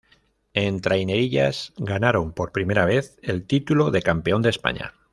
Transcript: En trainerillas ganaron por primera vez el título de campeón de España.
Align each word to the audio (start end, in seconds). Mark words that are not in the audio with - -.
En 0.55 0.81
trainerillas 0.81 1.73
ganaron 1.77 2.33
por 2.33 2.51
primera 2.53 2.85
vez 2.85 3.19
el 3.21 3.45
título 3.45 3.91
de 3.91 4.01
campeón 4.01 4.41
de 4.41 4.49
España. 4.49 4.95